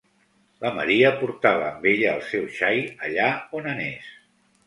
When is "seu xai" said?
2.31-2.81